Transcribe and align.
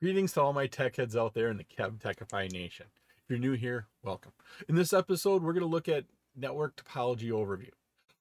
Greetings 0.00 0.32
to 0.34 0.40
all 0.40 0.52
my 0.52 0.68
tech 0.68 0.94
heads 0.94 1.16
out 1.16 1.34
there 1.34 1.50
in 1.50 1.56
the 1.56 1.64
KevTechify 1.64 2.52
Nation. 2.52 2.86
If 3.20 3.24
you're 3.28 3.38
new 3.40 3.54
here, 3.54 3.88
welcome. 4.04 4.30
In 4.68 4.76
this 4.76 4.92
episode, 4.92 5.42
we're 5.42 5.52
going 5.52 5.64
to 5.64 5.66
look 5.66 5.88
at 5.88 6.04
network 6.36 6.76
topology 6.76 7.30
overview. 7.30 7.72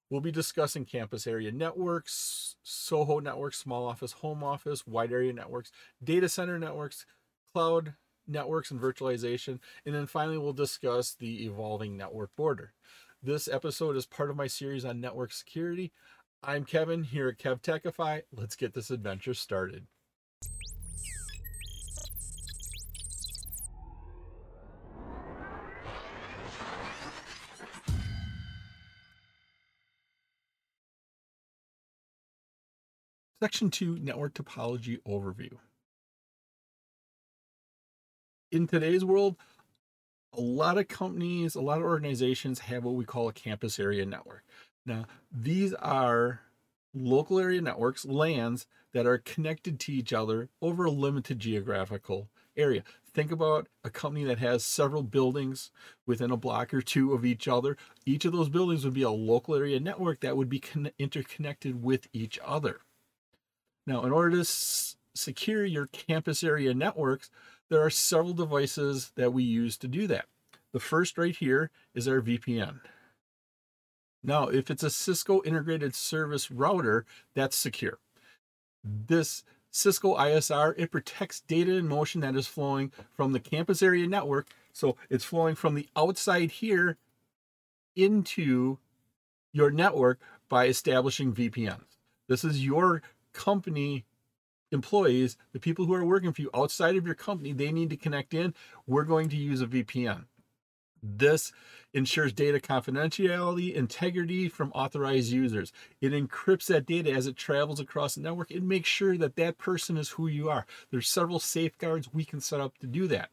We'll 0.10 0.20
be 0.20 0.32
discussing 0.32 0.86
campus 0.86 1.28
area 1.28 1.52
networks, 1.52 2.56
Soho 2.64 3.20
networks, 3.20 3.60
small 3.60 3.86
office, 3.86 4.14
home 4.14 4.44
office, 4.44 4.88
wide 4.88 5.12
area 5.12 5.32
networks, 5.32 5.72
data 6.04 6.28
center 6.28 6.58
networks, 6.58 7.06
cloud 7.54 7.94
networks, 8.28 8.72
and 8.72 8.82
virtualization. 8.82 9.60
And 9.86 9.94
then 9.94 10.08
finally, 10.08 10.40
we'll 10.40 10.54
discuss 10.54 11.14
the 11.14 11.46
evolving 11.46 11.96
network 11.96 12.36
border. 12.36 12.74
This 13.22 13.48
episode 13.48 13.96
is 13.96 14.08
part 14.08 14.32
of 14.32 14.36
my 14.36 14.48
series 14.48 14.84
on 14.84 15.00
network 15.00 15.32
security. 15.32 15.92
I'm 16.42 16.66
Kevin 16.66 17.04
here 17.04 17.28
at 17.28 17.38
KevTechify. 17.38 18.24
Let's 18.36 18.56
get 18.56 18.74
this 18.74 18.90
adventure 18.90 19.36
started. 19.36 19.86
Section 33.40 33.70
2 33.70 34.00
Network 34.00 34.34
Topology 34.34 34.98
Overview. 35.08 35.54
In 38.52 38.66
today's 38.66 39.06
world, 39.06 39.36
a 40.34 40.42
lot 40.42 40.80
of 40.80 40.88
companies, 40.88 41.54
a 41.54 41.62
lot 41.62 41.78
of 41.78 41.84
organizations 41.84 42.60
have 42.60 42.84
what 42.84 42.96
we 42.96 43.06
call 43.06 43.30
a 43.30 43.34
campus 43.34 43.80
area 43.80 44.08
network. 44.08 44.44
Now, 44.88 45.06
these 45.32 45.76
are 45.76 46.42
local 46.96 47.38
area 47.38 47.62
networks, 47.62 48.06
LANs, 48.06 48.66
that 48.94 49.06
are 49.06 49.20
connected 49.20 49.80
to 49.82 49.94
each 49.94 50.14
other 50.14 50.50
over 50.60 50.86
a 50.86 50.92
limited 50.92 51.38
geographical 51.38 52.30
area. 52.56 52.84
Think 53.14 53.32
about 53.32 53.68
a 53.84 53.92
company 53.92 54.26
that 54.26 54.40
has 54.40 54.66
several 54.66 55.04
buildings 55.04 55.70
within 56.08 56.32
a 56.32 56.38
block 56.38 56.74
or 56.74 56.82
two 56.82 57.14
of 57.14 57.24
each 57.24 57.48
other. 57.48 57.78
Each 58.04 58.26
of 58.26 58.34
those 58.34 58.50
buildings 58.50 58.84
would 58.84 58.96
be 58.96 59.04
a 59.04 59.12
local 59.12 59.54
area 59.54 59.80
network 59.80 60.22
that 60.22 60.38
would 60.38 60.50
be 60.50 60.60
con- 60.60 60.90
interconnected 60.98 61.84
with 61.84 62.08
each 62.14 62.40
other. 62.44 62.80
Now, 63.88 64.04
in 64.04 64.12
order 64.12 64.32
to 64.32 64.42
s- 64.42 64.98
secure 65.16 65.66
your 65.66 65.88
campus 65.88 66.44
area 66.44 66.74
networks, 66.74 67.32
there 67.70 67.82
are 67.82 67.90
several 67.90 68.34
devices 68.34 69.12
that 69.16 69.34
we 69.34 69.44
use 69.44 69.78
to 69.78 69.88
do 69.88 70.06
that. 70.08 70.26
The 70.74 70.80
first 70.80 71.18
right 71.18 71.36
here 71.36 71.72
is 71.96 72.08
our 72.08 72.22
VPN. 72.22 72.82
Now, 74.24 74.50
if 74.50 74.70
it's 74.70 74.84
a 74.84 74.90
Cisco 74.90 75.42
integrated 75.44 75.96
service 75.96 76.52
router, 76.52 77.06
that's 77.34 77.56
secure. 77.56 78.00
This 78.84 79.44
Cisco 79.72 80.18
ISR, 80.18 80.74
it 80.78 80.92
protects 80.92 81.42
data 81.42 81.74
in 81.76 81.88
motion 81.88 82.22
that 82.22 82.36
is 82.36 82.48
flowing 82.48 82.92
from 83.16 83.32
the 83.32 83.40
campus 83.40 83.82
area 83.82 84.08
network. 84.08 84.48
So 84.74 84.98
it's 85.10 85.24
flowing 85.24 85.56
from 85.56 85.76
the 85.76 85.88
outside 85.96 86.52
here 86.52 86.98
into 87.96 88.80
your 89.54 89.72
network 89.72 90.20
by 90.50 90.68
establishing 90.68 91.34
VPNs. 91.34 91.98
This 92.28 92.44
is 92.44 92.66
your 92.66 93.02
company 93.38 94.04
employees, 94.72 95.38
the 95.54 95.60
people 95.60 95.86
who 95.86 95.94
are 95.94 96.04
working 96.04 96.34
for 96.34 96.42
you 96.42 96.50
outside 96.54 96.96
of 96.96 97.06
your 97.06 97.16
company, 97.16 97.54
they 97.54 97.72
need 97.72 97.90
to 97.92 97.98
connect 97.98 98.34
in. 98.34 98.54
We're 98.86 99.04
going 99.04 99.30
to 99.30 99.38
use 99.38 99.62
a 99.62 99.68
VPN. 99.68 100.26
This 101.02 101.54
ensures 101.94 102.34
data 102.34 102.60
confidentiality, 102.60 103.74
integrity 103.74 104.50
from 104.50 104.72
authorized 104.72 105.32
users. 105.32 105.72
It 106.02 106.12
encrypts 106.12 106.66
that 106.68 106.88
data 106.88 107.12
as 107.12 107.28
it 107.28 107.38
travels 107.38 107.80
across 107.80 108.16
the 108.16 108.22
network. 108.22 108.52
It 108.52 108.64
makes 108.64 108.90
sure 108.90 109.16
that 109.18 109.36
that 109.36 109.58
person 109.58 109.96
is 109.96 110.10
who 110.10 110.28
you 110.28 110.50
are. 110.50 110.66
There's 110.92 111.08
several 111.08 111.40
safeguards 111.40 112.10
we 112.12 112.26
can 112.26 112.42
set 112.42 112.60
up 112.60 112.78
to 112.80 112.88
do 112.88 113.08
that. 113.08 113.30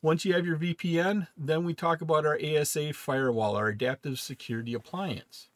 Once 0.00 0.24
you 0.24 0.32
have 0.32 0.46
your 0.46 0.56
VPN, 0.56 1.28
then 1.36 1.62
we 1.64 1.74
talk 1.74 2.00
about 2.00 2.26
our 2.26 2.38
ASA 2.42 2.92
firewall, 2.92 3.54
our 3.54 3.68
adaptive 3.68 4.18
security 4.18 4.74
appliance. 4.74 5.48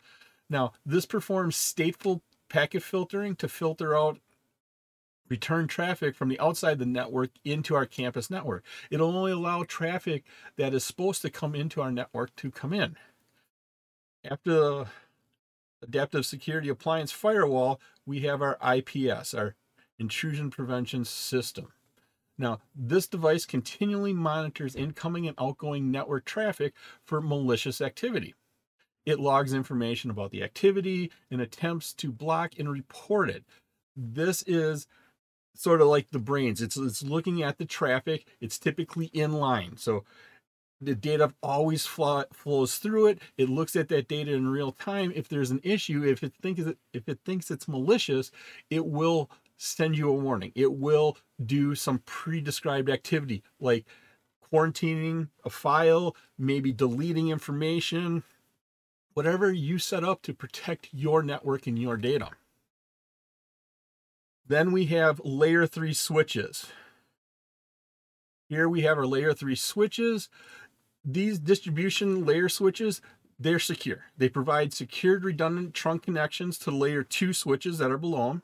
Now, 0.48 0.72
this 0.84 1.06
performs 1.06 1.56
stateful 1.56 2.20
packet 2.48 2.82
filtering 2.82 3.36
to 3.36 3.48
filter 3.48 3.96
out 3.96 4.18
return 5.28 5.66
traffic 5.66 6.14
from 6.14 6.28
the 6.28 6.38
outside 6.38 6.78
the 6.78 6.86
network 6.86 7.30
into 7.44 7.74
our 7.74 7.86
campus 7.86 8.30
network. 8.30 8.64
It'll 8.90 9.16
only 9.16 9.32
allow 9.32 9.64
traffic 9.64 10.24
that 10.56 10.74
is 10.74 10.84
supposed 10.84 11.22
to 11.22 11.30
come 11.30 11.54
into 11.54 11.80
our 11.80 11.90
network 11.90 12.34
to 12.36 12.50
come 12.50 12.72
in. 12.72 12.96
After 14.24 14.50
the 14.50 14.86
adaptive 15.82 16.26
security 16.26 16.68
appliance 16.68 17.12
firewall, 17.12 17.80
we 18.04 18.20
have 18.20 18.42
our 18.42 18.58
IPS, 18.76 19.34
our 19.34 19.54
intrusion 19.98 20.50
prevention 20.50 21.04
system. 21.04 21.72
Now, 22.38 22.60
this 22.74 23.06
device 23.06 23.46
continually 23.46 24.12
monitors 24.12 24.76
incoming 24.76 25.26
and 25.26 25.36
outgoing 25.40 25.90
network 25.90 26.24
traffic 26.26 26.74
for 27.02 27.20
malicious 27.20 27.80
activity. 27.80 28.34
It 29.06 29.20
logs 29.20 29.54
information 29.54 30.10
about 30.10 30.32
the 30.32 30.42
activity 30.42 31.10
and 31.30 31.40
attempts 31.40 31.94
to 31.94 32.10
block 32.12 32.58
and 32.58 32.68
report 32.68 33.30
it. 33.30 33.44
This 33.96 34.42
is 34.42 34.86
sort 35.54 35.80
of 35.80 35.86
like 35.86 36.10
the 36.10 36.18
brains. 36.18 36.60
It's 36.60 36.76
it's 36.76 37.02
looking 37.02 37.42
at 37.42 37.58
the 37.58 37.64
traffic. 37.64 38.26
It's 38.40 38.58
typically 38.58 39.06
in 39.06 39.32
line. 39.32 39.76
So 39.76 40.04
the 40.80 40.94
data 40.94 41.32
always 41.42 41.86
flows 41.86 42.76
through 42.76 43.06
it. 43.06 43.20
It 43.38 43.48
looks 43.48 43.76
at 43.76 43.88
that 43.88 44.08
data 44.08 44.32
in 44.32 44.48
real 44.48 44.72
time. 44.72 45.12
If 45.14 45.28
there's 45.28 45.50
an 45.50 45.60
issue, 45.62 46.04
if 46.04 46.22
it 46.22 46.34
thinks 46.42 46.60
if 46.92 47.08
it 47.08 47.20
thinks 47.24 47.50
it's 47.50 47.68
malicious, 47.68 48.30
it 48.70 48.86
will 48.86 49.30
send 49.56 49.96
you 49.96 50.10
a 50.10 50.12
warning. 50.12 50.52
It 50.54 50.74
will 50.74 51.16
do 51.44 51.74
some 51.74 52.00
pre-described 52.04 52.90
activity 52.90 53.42
like 53.58 53.86
quarantining 54.52 55.28
a 55.44 55.50
file, 55.50 56.14
maybe 56.38 56.72
deleting 56.72 57.28
information, 57.30 58.22
whatever 59.16 59.50
you 59.50 59.78
set 59.78 60.04
up 60.04 60.20
to 60.20 60.34
protect 60.34 60.90
your 60.92 61.22
network 61.22 61.66
and 61.66 61.78
your 61.78 61.96
data. 61.96 62.28
Then 64.46 64.72
we 64.72 64.86
have 64.86 65.22
layer 65.24 65.66
three 65.66 65.94
switches. 65.94 66.66
Here 68.50 68.68
we 68.68 68.82
have 68.82 68.98
our 68.98 69.06
layer 69.06 69.32
three 69.32 69.54
switches. 69.54 70.28
These 71.02 71.38
distribution 71.38 72.26
layer 72.26 72.50
switches, 72.50 73.00
they're 73.40 73.58
secure. 73.58 74.04
They 74.18 74.28
provide 74.28 74.74
secured 74.74 75.24
redundant 75.24 75.72
trunk 75.72 76.02
connections 76.02 76.58
to 76.58 76.70
layer 76.70 77.02
two 77.02 77.32
switches 77.32 77.78
that 77.78 77.90
are 77.90 77.96
below 77.96 78.28
them. 78.28 78.42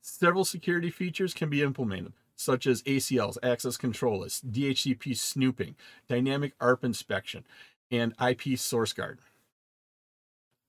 Several 0.00 0.44
security 0.44 0.90
features 0.90 1.34
can 1.34 1.50
be 1.50 1.60
implemented, 1.60 2.12
such 2.36 2.68
as 2.68 2.82
ACLs, 2.82 3.36
access 3.42 3.76
control 3.76 4.20
lists, 4.20 4.42
DHCP 4.48 5.16
snooping, 5.16 5.74
dynamic 6.08 6.52
ARP 6.60 6.84
inspection, 6.84 7.44
and 7.90 8.14
IP 8.20 8.56
source 8.56 8.92
guard 8.92 9.18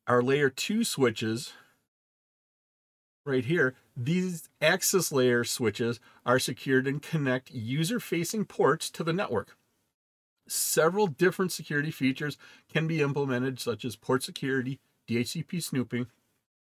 our 0.08 0.22
layer 0.22 0.50
two 0.50 0.84
switches 0.84 1.54
right 3.26 3.46
here, 3.46 3.76
these 3.98 4.50
access 4.62 5.12
layer 5.12 5.44
switches 5.44 6.00
are 6.26 6.40
secured 6.40 6.88
and 6.88 7.02
connect 7.02 7.52
user 7.52 8.00
facing 8.00 8.46
ports 8.46 8.90
to 8.92 9.04
the 9.04 9.14
network. 9.14 9.58
Several 10.48 11.08
different 11.08 11.52
security 11.52 11.90
features 11.90 12.38
can 12.72 12.86
be 12.86 13.02
implemented, 13.02 13.60
such 13.60 13.84
as 13.84 13.96
port 13.96 14.22
security, 14.22 14.80
DHCP 15.10 15.64
snooping, 15.64 16.06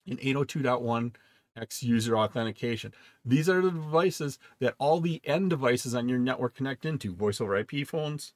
and 0.05 0.19
802.1x 0.19 1.83
user 1.83 2.17
authentication. 2.17 2.93
These 3.23 3.47
are 3.47 3.61
the 3.61 3.71
devices 3.71 4.39
that 4.59 4.75
all 4.77 4.99
the 4.99 5.21
end 5.23 5.49
devices 5.49 5.95
on 5.95 6.09
your 6.09 6.19
network 6.19 6.55
connect 6.55 6.85
into 6.85 7.13
voice 7.13 7.39
over 7.39 7.55
IP 7.55 7.87
phones, 7.87 8.33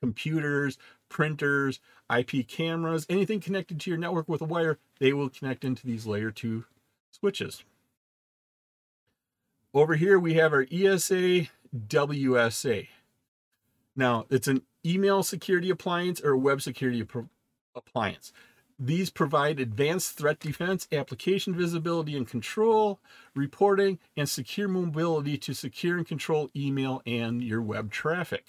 computers, 0.00 0.78
printers, 1.08 1.80
IP 2.14 2.46
cameras, 2.46 3.06
anything 3.08 3.40
connected 3.40 3.80
to 3.80 3.90
your 3.90 3.98
network 3.98 4.28
with 4.28 4.40
a 4.40 4.44
wire, 4.44 4.78
they 4.98 5.12
will 5.12 5.28
connect 5.28 5.64
into 5.64 5.86
these 5.86 6.06
layer 6.06 6.30
2 6.30 6.64
switches. 7.10 7.64
Over 9.74 9.96
here 9.96 10.18
we 10.18 10.34
have 10.34 10.52
our 10.52 10.66
ESA 10.70 11.48
WSA. 11.76 12.88
Now, 13.94 14.26
it's 14.30 14.48
an 14.48 14.62
email 14.86 15.22
security 15.22 15.70
appliance 15.70 16.20
or 16.20 16.32
a 16.32 16.38
web 16.38 16.62
security 16.62 17.02
pro- 17.02 17.28
appliance. 17.74 18.32
These 18.78 19.10
provide 19.10 19.58
advanced 19.58 20.16
threat 20.16 20.38
defense, 20.38 20.86
application 20.92 21.52
visibility 21.52 22.16
and 22.16 22.28
control, 22.28 23.00
reporting, 23.34 23.98
and 24.16 24.28
secure 24.28 24.68
mobility 24.68 25.36
to 25.38 25.52
secure 25.52 25.96
and 25.96 26.06
control 26.06 26.48
email 26.54 27.02
and 27.04 27.42
your 27.42 27.60
web 27.60 27.90
traffic 27.90 28.46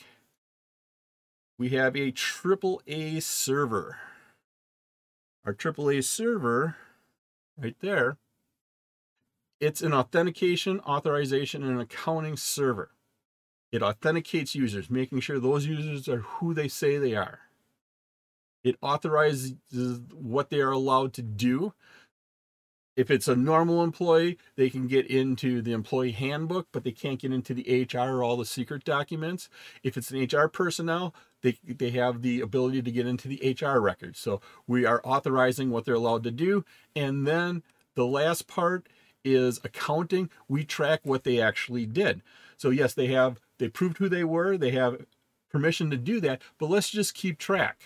we 1.59 1.69
have 1.69 1.95
a 1.95 2.11
AAA 2.11 3.21
server. 3.21 3.97
Our 5.45 5.53
AAA 5.53 6.05
server, 6.05 6.77
right 7.57 7.75
there, 7.81 8.17
it's 9.59 9.81
an 9.81 9.93
authentication, 9.93 10.79
authorization, 10.79 11.63
and 11.63 11.81
accounting 11.81 12.37
server. 12.37 12.91
It 13.73 13.83
authenticates 13.83 14.55
users, 14.55 14.89
making 14.89 15.19
sure 15.19 15.37
those 15.37 15.65
users 15.65 16.07
are 16.07 16.19
who 16.19 16.53
they 16.53 16.69
say 16.69 16.97
they 16.97 17.13
are. 17.13 17.39
It 18.63 18.77
authorizes 18.81 19.53
what 20.13 20.49
they 20.49 20.61
are 20.61 20.71
allowed 20.71 21.13
to 21.13 21.21
do. 21.21 21.73
if 22.99 23.09
it's 23.09 23.29
a 23.29 23.35
normal 23.35 23.81
employee, 23.81 24.37
they 24.57 24.69
can 24.69 24.85
get 24.85 25.07
into 25.07 25.61
the 25.61 25.71
employee 25.71 26.11
handbook, 26.11 26.67
but 26.73 26.83
they 26.83 26.91
can't 26.91 27.21
get 27.21 27.31
into 27.31 27.53
the 27.53 27.87
HR 27.89 28.17
or 28.17 28.23
all 28.23 28.35
the 28.35 28.45
secret 28.45 28.83
documents. 28.83 29.49
If 29.83 29.95
it's 29.95 30.11
an 30.11 30.21
HR 30.21 30.49
personnel, 30.49 31.15
they, 31.41 31.57
they 31.63 31.91
have 31.91 32.21
the 32.21 32.41
ability 32.41 32.81
to 32.81 32.91
get 32.91 33.07
into 33.07 33.27
the 33.27 33.57
HR 33.59 33.79
records. 33.79 34.19
So 34.19 34.41
we 34.67 34.85
are 34.85 35.01
authorizing 35.03 35.69
what 35.69 35.85
they're 35.85 35.95
allowed 35.95 36.23
to 36.23 36.31
do. 36.31 36.65
And 36.95 37.25
then 37.25 37.63
the 37.95 38.05
last 38.05 38.47
part 38.47 38.87
is 39.23 39.59
accounting. 39.63 40.29
We 40.47 40.63
track 40.63 41.01
what 41.03 41.23
they 41.23 41.41
actually 41.41 41.85
did. 41.85 42.21
So 42.57 42.69
yes, 42.69 42.93
they 42.93 43.07
have 43.07 43.39
they 43.57 43.69
proved 43.69 43.97
who 43.97 44.09
they 44.09 44.23
were, 44.23 44.57
they 44.57 44.71
have 44.71 45.05
permission 45.49 45.89
to 45.91 45.97
do 45.97 46.19
that, 46.21 46.41
but 46.57 46.69
let's 46.69 46.89
just 46.89 47.13
keep 47.13 47.37
track. 47.37 47.81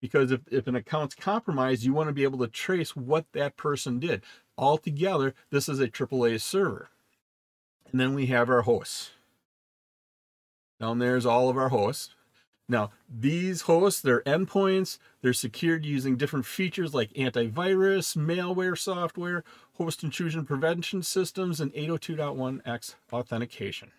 Because 0.00 0.32
if, 0.32 0.40
if 0.50 0.66
an 0.66 0.74
account's 0.74 1.14
compromised, 1.14 1.84
you 1.84 1.92
want 1.92 2.08
to 2.08 2.14
be 2.14 2.24
able 2.24 2.40
to 2.40 2.48
trace 2.48 2.96
what 2.96 3.26
that 3.32 3.56
person 3.56 4.00
did. 4.00 4.22
Altogether, 4.58 5.34
this 5.50 5.68
is 5.68 5.78
a 5.80 5.88
AAA 5.88 6.40
server. 6.40 6.90
And 7.90 8.00
then 8.00 8.14
we 8.14 8.26
have 8.26 8.50
our 8.50 8.62
hosts. 8.62 9.12
Down 10.80 10.98
there's 10.98 11.24
all 11.24 11.48
of 11.48 11.56
our 11.56 11.68
hosts. 11.68 12.14
Now, 12.68 12.90
these 13.08 13.62
hosts, 13.62 14.00
they're 14.00 14.22
endpoints, 14.22 14.98
they're 15.20 15.32
secured 15.32 15.84
using 15.84 16.16
different 16.16 16.46
features 16.46 16.94
like 16.94 17.12
antivirus, 17.12 18.16
malware 18.16 18.78
software, 18.78 19.44
host 19.74 20.02
intrusion 20.02 20.46
prevention 20.46 21.02
systems, 21.02 21.60
and 21.60 21.72
802.1x 21.74 22.94
authentication. 23.12 23.90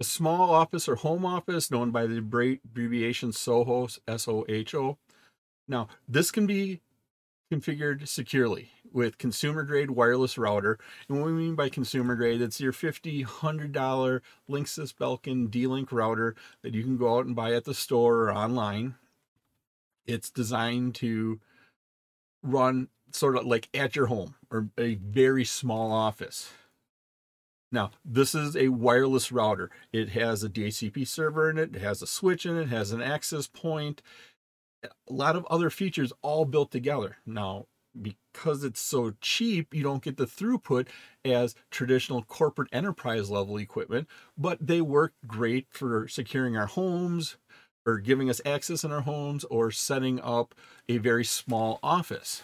A 0.00 0.04
small 0.04 0.50
office 0.50 0.88
or 0.88 0.96
home 0.96 1.24
office, 1.24 1.70
known 1.70 1.92
by 1.92 2.06
the 2.06 2.18
abbreviation 2.18 3.32
SOHO, 3.32 3.88
S-O-H-O. 4.08 4.98
Now, 5.68 5.88
this 6.08 6.30
can 6.30 6.46
be 6.46 6.80
configured 7.52 8.08
securely 8.08 8.70
with 8.94 9.18
consumer 9.18 9.64
grade 9.64 9.90
wireless 9.90 10.38
router. 10.38 10.78
And 11.08 11.18
what 11.18 11.26
we 11.26 11.32
mean 11.32 11.56
by 11.56 11.68
consumer 11.68 12.14
grade, 12.14 12.40
it's 12.40 12.60
your 12.60 12.72
$50, 12.72 13.26
$100 13.26 14.20
Linksys 14.48 14.94
Belkin 14.94 15.50
D-Link 15.50 15.92
router 15.92 16.36
that 16.62 16.74
you 16.74 16.82
can 16.84 16.96
go 16.96 17.18
out 17.18 17.26
and 17.26 17.36
buy 17.36 17.52
at 17.52 17.64
the 17.64 17.74
store 17.74 18.22
or 18.22 18.32
online. 18.32 18.94
It's 20.06 20.30
designed 20.30 20.94
to 20.96 21.40
run 22.42 22.88
sort 23.10 23.36
of 23.36 23.44
like 23.44 23.68
at 23.74 23.96
your 23.96 24.06
home 24.06 24.36
or 24.50 24.68
a 24.78 24.94
very 24.94 25.44
small 25.44 25.92
office. 25.92 26.50
Now, 27.72 27.90
this 28.04 28.34
is 28.34 28.56
a 28.56 28.68
wireless 28.68 29.32
router. 29.32 29.70
It 29.92 30.10
has 30.10 30.44
a 30.44 30.48
DHCP 30.48 31.08
server 31.08 31.50
in 31.50 31.58
it, 31.58 31.74
it 31.74 31.80
has 31.80 32.02
a 32.02 32.06
switch 32.06 32.46
in 32.46 32.56
it, 32.56 32.62
it 32.62 32.68
has 32.68 32.92
an 32.92 33.02
access 33.02 33.48
point, 33.48 34.00
a 34.84 35.12
lot 35.12 35.34
of 35.34 35.44
other 35.46 35.70
features 35.70 36.12
all 36.22 36.44
built 36.44 36.70
together. 36.70 37.16
Now, 37.26 37.66
because 38.00 38.64
it's 38.64 38.80
so 38.80 39.14
cheap, 39.20 39.74
you 39.74 39.82
don't 39.82 40.02
get 40.02 40.16
the 40.16 40.26
throughput 40.26 40.88
as 41.24 41.54
traditional 41.70 42.22
corporate 42.22 42.68
enterprise 42.72 43.30
level 43.30 43.56
equipment, 43.56 44.08
but 44.36 44.58
they 44.60 44.80
work 44.80 45.14
great 45.26 45.66
for 45.70 46.08
securing 46.08 46.56
our 46.56 46.66
homes 46.66 47.36
or 47.86 47.98
giving 47.98 48.30
us 48.30 48.40
access 48.44 48.82
in 48.82 48.92
our 48.92 49.02
homes 49.02 49.44
or 49.44 49.70
setting 49.70 50.20
up 50.20 50.54
a 50.88 50.98
very 50.98 51.24
small 51.24 51.78
office. 51.82 52.42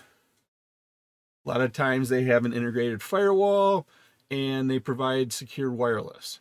A 1.45 1.49
lot 1.49 1.61
of 1.61 1.73
times 1.73 2.09
they 2.09 2.25
have 2.25 2.45
an 2.45 2.53
integrated 2.53 3.03
firewall, 3.03 3.87
and 4.31 4.71
they 4.71 4.79
provide 4.79 5.33
secure 5.33 5.73
wireless. 5.73 6.41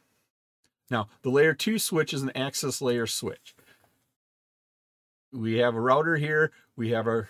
Now, 0.92 1.08
the 1.22 1.30
layer 1.30 1.54
2 1.54 1.80
switch 1.80 2.14
is 2.14 2.22
an 2.22 2.32
access 2.36 2.82
layer 2.82 3.08
switch. 3.08 3.56
We 5.32 5.58
have 5.58 5.76
a 5.76 5.82
router 5.82 6.18
here, 6.18 6.52
we 6.76 6.90
have 6.90 7.08
our, 7.08 7.30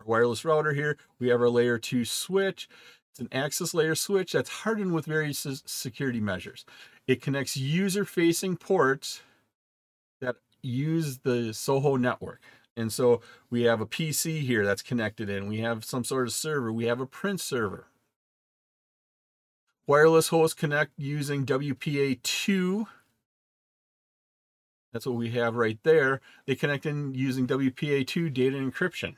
our 0.00 0.06
wireless 0.06 0.44
router 0.44 0.72
here, 0.72 0.96
we 1.18 1.28
have 1.28 1.40
our 1.40 1.48
layer 1.48 1.78
2 1.78 2.04
switch. 2.04 2.68
It's 3.10 3.20
an 3.20 3.28
access 3.32 3.74
layer 3.74 3.94
switch 3.94 4.32
that's 4.32 4.50
hardened 4.50 4.92
with 4.92 5.06
various 5.06 5.46
security 5.66 6.20
measures. 6.20 6.64
It 7.06 7.20
connects 7.20 7.56
user 7.56 8.04
facing 8.04 8.56
ports 8.56 9.22
that 10.20 10.36
use 10.62 11.18
the 11.18 11.52
Soho 11.52 11.96
network. 11.96 12.40
And 12.76 12.92
so 12.92 13.20
we 13.50 13.62
have 13.62 13.80
a 13.80 13.86
PC 13.86 14.42
here 14.42 14.64
that's 14.64 14.82
connected 14.82 15.28
in, 15.28 15.48
we 15.48 15.58
have 15.58 15.84
some 15.84 16.04
sort 16.04 16.26
of 16.26 16.32
server, 16.32 16.72
we 16.72 16.86
have 16.86 17.00
a 17.00 17.06
print 17.06 17.40
server. 17.40 17.86
Wireless 19.86 20.28
host 20.28 20.56
connect 20.56 20.92
using 20.96 21.44
WPA2. 21.44 22.86
That's 24.92 25.04
what 25.04 25.16
we 25.16 25.30
have 25.30 25.56
right 25.56 25.78
there. 25.82 26.20
They 26.46 26.54
connect 26.54 26.86
in 26.86 27.12
using 27.14 27.46
WPA2 27.46 28.32
data 28.32 28.56
encryption. 28.56 29.16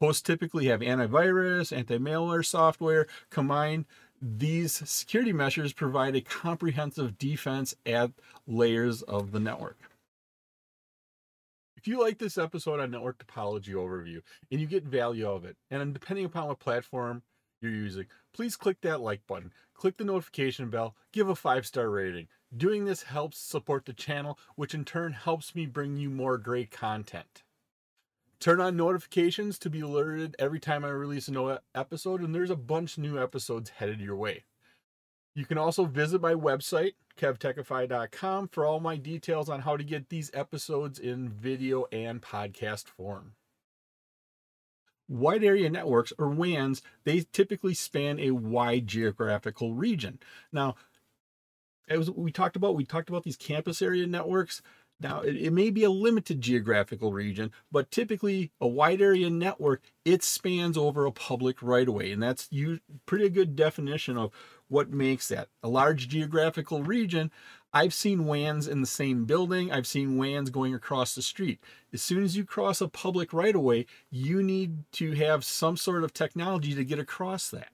Hosts 0.00 0.22
typically 0.22 0.66
have 0.66 0.80
antivirus, 0.80 1.74
anti-malware 1.74 2.44
software 2.44 3.06
combined. 3.30 3.86
These 4.20 4.88
security 4.88 5.32
measures 5.32 5.72
provide 5.72 6.14
a 6.14 6.20
comprehensive 6.20 7.18
defense 7.18 7.74
at 7.84 8.10
layers 8.46 9.02
of 9.02 9.32
the 9.32 9.40
network. 9.40 9.78
If 11.76 11.86
you 11.86 12.00
like 12.00 12.18
this 12.18 12.36
episode 12.36 12.80
on 12.80 12.90
network 12.90 13.24
topology 13.24 13.70
overview 13.70 14.20
and 14.50 14.60
you 14.60 14.66
get 14.66 14.84
value 14.84 15.28
of 15.28 15.44
it, 15.44 15.56
and 15.70 15.94
depending 15.94 16.24
upon 16.24 16.48
what 16.48 16.58
platform 16.58 17.22
you're 17.60 17.70
using, 17.70 18.06
please 18.34 18.56
click 18.56 18.80
that 18.82 19.00
like 19.00 19.26
button, 19.26 19.52
click 19.72 19.96
the 19.96 20.04
notification 20.04 20.68
bell, 20.68 20.94
give 21.12 21.28
a 21.28 21.36
five 21.36 21.66
star 21.66 21.88
rating. 21.88 22.28
Doing 22.54 22.84
this 22.84 23.04
helps 23.04 23.38
support 23.38 23.84
the 23.86 23.92
channel, 23.92 24.38
which 24.56 24.74
in 24.74 24.84
turn 24.84 25.12
helps 25.12 25.54
me 25.54 25.64
bring 25.64 25.96
you 25.96 26.10
more 26.10 26.38
great 26.38 26.70
content. 26.70 27.44
Turn 28.38 28.60
on 28.60 28.76
notifications 28.76 29.58
to 29.60 29.70
be 29.70 29.80
alerted 29.80 30.36
every 30.38 30.60
time 30.60 30.84
I 30.84 30.88
release 30.88 31.28
a 31.28 31.32
new 31.32 31.56
episode, 31.74 32.20
and 32.20 32.34
there's 32.34 32.50
a 32.50 32.56
bunch 32.56 32.96
of 32.96 33.02
new 33.02 33.20
episodes 33.20 33.70
headed 33.70 34.00
your 34.00 34.16
way. 34.16 34.44
You 35.34 35.46
can 35.46 35.58
also 35.58 35.84
visit 35.84 36.20
my 36.20 36.34
website, 36.34 36.92
kevtechify.com, 37.18 38.48
for 38.48 38.64
all 38.64 38.80
my 38.80 38.96
details 38.96 39.48
on 39.48 39.60
how 39.60 39.76
to 39.76 39.84
get 39.84 40.08
these 40.08 40.30
episodes 40.34 40.98
in 40.98 41.28
video 41.28 41.86
and 41.92 42.22
podcast 42.22 42.88
form. 42.88 43.32
Wide 45.08 45.44
area 45.44 45.70
networks 45.70 46.12
or 46.18 46.28
WANs, 46.28 46.82
they 47.04 47.24
typically 47.32 47.74
span 47.74 48.18
a 48.18 48.32
wide 48.32 48.86
geographical 48.86 49.74
region. 49.74 50.18
Now, 50.52 50.74
as 51.88 52.10
we 52.10 52.32
talked 52.32 52.56
about, 52.56 52.74
we 52.74 52.84
talked 52.84 53.08
about 53.08 53.22
these 53.22 53.36
campus 53.36 53.80
area 53.80 54.06
networks. 54.06 54.62
Now, 54.98 55.20
it, 55.20 55.36
it, 55.36 55.52
may 55.52 55.70
be 55.70 55.84
a 55.84 55.90
limited 55.90 56.40
geographical 56.40 57.12
region, 57.12 57.52
but 57.70 57.90
typically 57.90 58.50
a 58.60 58.66
wide 58.66 59.02
area 59.02 59.28
network, 59.28 59.82
it 60.04 60.22
spans 60.22 60.78
over 60.78 61.04
a 61.04 61.12
public 61.12 61.62
right 61.62 61.86
of 61.86 61.94
way. 61.94 62.12
And 62.12 62.22
that's 62.22 62.48
pretty 63.04 63.28
good 63.28 63.56
definition 63.56 64.16
of 64.16 64.32
what 64.68 64.90
makes 64.90 65.28
that. 65.28 65.48
A 65.62 65.68
large 65.68 66.08
geographical 66.08 66.82
region, 66.82 67.30
I've 67.74 67.92
seen 67.92 68.24
WANs 68.24 68.66
in 68.66 68.80
the 68.80 68.86
same 68.86 69.26
building. 69.26 69.70
I've 69.70 69.86
seen 69.86 70.16
WANs 70.16 70.48
going 70.48 70.74
across 70.74 71.14
the 71.14 71.20
street. 71.20 71.60
As 71.92 72.00
soon 72.00 72.24
as 72.24 72.34
you 72.34 72.44
cross 72.44 72.80
a 72.80 72.88
public 72.88 73.34
right 73.34 73.54
of 73.54 73.60
way, 73.60 73.84
you 74.10 74.42
need 74.42 74.90
to 74.92 75.12
have 75.12 75.44
some 75.44 75.76
sort 75.76 76.04
of 76.04 76.14
technology 76.14 76.74
to 76.74 76.84
get 76.84 76.98
across 76.98 77.50
that. 77.50 77.68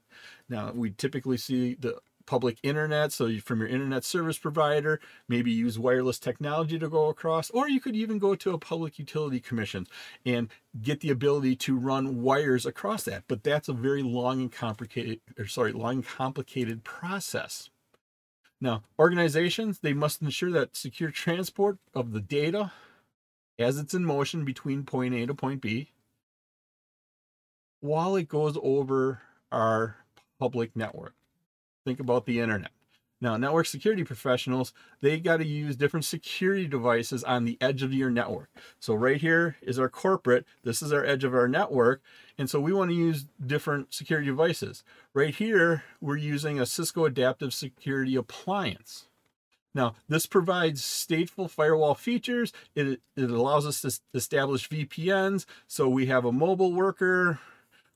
Now, 0.49 0.73
we 0.73 0.91
typically 0.91 1.37
see 1.37 1.75
the 1.75 1.99
public 2.27 2.59
internet. 2.63 3.13
So 3.13 3.39
from 3.39 3.61
your 3.61 3.69
internet 3.69 4.05
service 4.05 4.39
provider, 4.39 5.01
maybe 5.29 5.51
use 5.51 5.79
wireless 5.79 6.19
technology 6.19 6.79
to 6.79 6.89
go 6.89 7.09
across, 7.09 7.51
or 7.51 7.69
you 7.69 7.81
could 7.81 7.97
even 7.97 8.19
go 8.19 8.35
to 8.35 8.53
a 8.53 8.59
public 8.59 8.99
utility 8.99 9.41
commission 9.41 9.87
and 10.25 10.49
get 10.81 11.01
the 11.01 11.11
ability 11.11 11.57
to 11.57 11.77
run 11.77 12.23
wires 12.23 12.67
across 12.67 13.05
that. 13.05 13.25
But 13.29 13.43
that's 13.43 13.69
a 13.69 13.73
very 13.73 14.03
long 14.03 14.41
and 14.41 14.53
complicated, 14.53 15.21
or 15.39 15.47
sorry, 15.47 15.73
long 15.73 16.03
complicated 16.03 16.85
process. 16.85 17.71
Now, 18.61 18.85
organizations, 18.99 19.81
they 19.81 19.93
must 19.93 20.23
ensure 20.23 20.53
that 20.53 20.77
secure 20.77 21.11
transport 21.11 21.79
of 21.95 22.13
the 22.13 22.21
data 22.21 22.73
as 23.59 23.79
it's 23.79 23.95
in 23.95 24.05
motion 24.05 24.45
between 24.45 24.85
point 24.85 25.15
A 25.15 25.27
to 25.27 25.35
point 25.35 25.61
B 25.61 25.91
while 27.81 28.15
it 28.15 28.29
goes 28.29 28.57
over 28.63 29.21
our 29.51 29.97
public 30.39 30.75
network. 30.77 31.15
Think 31.85 32.01
about 32.01 32.27
the 32.27 32.41
internet. 32.41 32.71
Now, 33.23 33.37
network 33.37 33.67
security 33.67 34.03
professionals, 34.03 34.73
they 35.01 35.21
got 35.21 35.37
to 35.37 35.47
use 35.47 35.77
different 35.77 36.05
security 36.05 36.67
devices 36.67 37.23
on 37.23 37.45
the 37.45 37.57
edge 37.61 37.85
of 37.85 37.95
your 37.95 38.11
network. 38.11 38.51
So 38.81 38.95
right 38.95 39.21
here 39.21 39.57
is 39.63 39.79
our 39.79 39.89
corporate. 39.89 40.45
This 40.65 40.83
is 40.83 40.93
our 40.93 41.05
edge 41.05 41.23
of 41.23 41.33
our 41.33 41.47
network. 41.47 42.03
And 42.37 42.51
so 42.51 42.59
we 42.59 42.73
want 42.73 42.91
to 42.91 42.97
use 42.97 43.27
different 43.45 43.95
security 43.95 44.27
devices. 44.27 44.83
Right 45.15 45.33
here, 45.33 45.85
we're 46.01 46.17
using 46.17 46.59
a 46.59 46.67
Cisco 46.67 47.05
Adaptive 47.05 47.55
Security 47.55 48.17
Appliance. 48.17 49.07
Now, 49.73 49.95
this 50.09 50.27
provides 50.27 50.83
stateful 50.83 51.49
firewall 51.49 51.95
features. 51.95 52.53
It, 52.75 53.01
it 53.17 53.31
allows 53.31 53.67
us 53.67 53.81
to 53.83 54.01
establish 54.15 54.69
VPNs. 54.69 55.47
So 55.69 55.89
we 55.89 56.07
have 56.07 56.25
a 56.25 56.33
mobile 56.33 56.73
worker, 56.73 57.39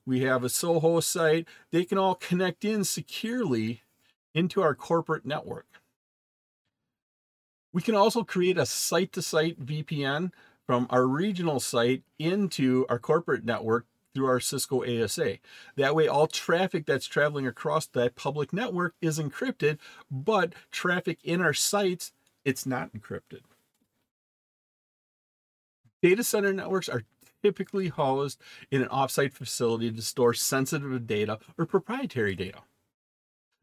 we 0.07 0.21
have 0.21 0.43
a 0.43 0.49
Soho 0.49 1.01
site. 1.01 1.47
They 1.71 1.83
can 1.83 1.97
all 1.97 2.15
connect 2.15 2.63
in 2.63 2.85
securely 2.85 3.81
into 4.33 4.61
our 4.61 4.73
corporate 4.73 5.25
network. 5.25 5.67
We 7.73 7.81
can 7.81 7.93
also 7.93 8.23
create 8.23 8.57
a 8.57 8.65
site 8.65 9.11
to 9.11 9.21
site 9.21 9.63
VPN 9.63 10.31
from 10.65 10.87
our 10.89 11.05
regional 11.05 11.59
site 11.59 12.03
into 12.17 12.85
our 12.89 12.97
corporate 12.97 13.43
network 13.43 13.85
through 14.15 14.27
our 14.27 14.39
Cisco 14.39 14.83
ASA. 14.83 15.39
That 15.75 15.93
way, 15.93 16.07
all 16.07 16.27
traffic 16.27 16.85
that's 16.85 17.05
traveling 17.05 17.45
across 17.45 17.85
that 17.87 18.15
public 18.15 18.53
network 18.53 18.95
is 19.01 19.19
encrypted, 19.19 19.77
but 20.09 20.53
traffic 20.71 21.19
in 21.23 21.41
our 21.41 21.53
sites, 21.53 22.13
it's 22.45 22.65
not 22.65 22.93
encrypted. 22.93 23.41
Data 26.01 26.23
center 26.23 26.53
networks 26.53 26.87
are 26.87 27.03
typically 27.43 27.89
housed 27.89 28.41
in 28.71 28.81
an 28.81 28.89
offsite 28.89 29.33
facility 29.33 29.91
to 29.91 30.01
store 30.01 30.33
sensitive 30.33 31.05
data 31.07 31.39
or 31.57 31.65
proprietary 31.65 32.35
data. 32.35 32.59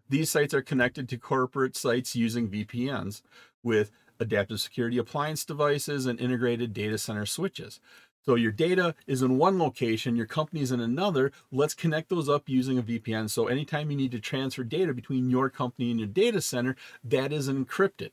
These 0.09 0.31
sites 0.31 0.55
are 0.55 0.63
connected 0.63 1.09
to 1.09 1.17
corporate 1.17 1.77
sites 1.77 2.15
using 2.15 2.49
VPNs 2.49 3.23
with 3.63 3.91
adaptive 4.21 4.61
security 4.61 4.99
appliance 4.99 5.45
devices 5.45 6.07
and 6.07 6.21
integrated 6.21 6.73
data 6.73 6.99
center 6.99 7.27
switches. 7.27 7.81
So 8.25 8.37
your 8.37 8.53
data 8.53 8.95
is 9.07 9.23
in 9.23 9.37
one 9.37 9.59
location, 9.59 10.17
your 10.17 10.27
company 10.27 10.63
is 10.63 10.73
in 10.73 10.81
another. 10.81 11.31
Let's 11.53 11.75
connect 11.75 12.09
those 12.09 12.29
up 12.29 12.49
using 12.49 12.79
a 12.79 12.83
VPN. 12.83 13.29
So 13.29 13.49
anytime 13.49 13.91
you 13.91 13.97
need 13.97 14.13
to 14.13 14.21
transfer 14.21 14.65
data 14.65 14.95
between 14.95 15.29
your 15.29 15.51
company 15.51 15.91
and 15.91 16.01
your 16.01 16.09
data 16.09 16.41
center, 16.41 16.75
that 17.03 17.33
is 17.33 17.49
encrypted. 17.49 18.11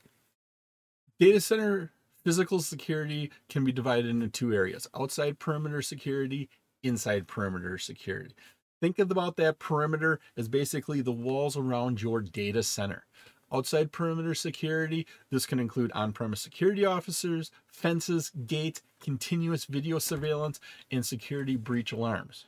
Data 1.18 1.40
center 1.40 1.92
physical 2.24 2.60
security 2.60 3.30
can 3.48 3.64
be 3.64 3.72
divided 3.72 4.06
into 4.06 4.28
two 4.28 4.52
areas 4.52 4.86
outside 4.98 5.38
perimeter 5.38 5.82
security, 5.82 6.48
inside 6.82 7.26
perimeter 7.26 7.78
security. 7.78 8.34
Think 8.80 8.98
about 8.98 9.36
that 9.36 9.58
perimeter 9.58 10.18
as 10.36 10.48
basically 10.48 11.00
the 11.00 11.12
walls 11.12 11.56
around 11.56 12.02
your 12.02 12.20
data 12.20 12.62
center. 12.62 13.04
Outside 13.52 13.92
perimeter 13.92 14.34
security, 14.34 15.06
this 15.30 15.46
can 15.46 15.60
include 15.60 15.92
on 15.92 16.12
premise 16.12 16.40
security 16.40 16.84
officers, 16.86 17.50
fences, 17.66 18.32
gates, 18.46 18.82
continuous 19.00 19.66
video 19.66 19.98
surveillance, 19.98 20.58
and 20.90 21.04
security 21.04 21.56
breach 21.56 21.92
alarms. 21.92 22.46